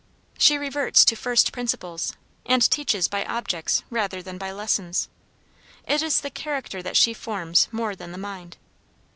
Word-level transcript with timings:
She 0.39 0.57
reverts 0.57 1.05
to 1.05 1.15
first 1.15 1.51
principles, 1.51 2.13
and 2.43 2.67
teaches 2.71 3.07
by 3.07 3.23
objects 3.23 3.83
rather 3.91 4.23
than 4.23 4.39
by 4.39 4.51
lessons. 4.51 5.09
It 5.87 6.01
is 6.01 6.21
the 6.21 6.31
character 6.31 6.81
that 6.81 6.97
she 6.97 7.13
forms 7.13 7.67
more 7.71 7.95
than 7.95 8.11
the 8.11 8.17
mind. 8.17 8.57